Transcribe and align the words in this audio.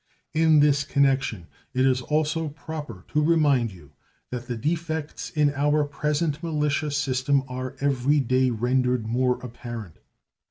In 0.33 0.61
this 0.61 0.83
connection 0.83 1.45
it 1.75 1.85
is 1.85 2.01
also 2.01 2.47
proper 2.49 3.05
to 3.09 3.21
remind 3.21 3.71
you 3.71 3.91
that 4.31 4.47
the 4.47 4.57
defects 4.57 5.29
in 5.29 5.53
our 5.53 5.83
present 5.83 6.41
militia 6.41 6.89
system 6.89 7.43
are 7.47 7.75
every 7.79 8.19
day 8.19 8.49
rendered 8.49 9.05
more 9.05 9.39
apparent. 9.43 9.97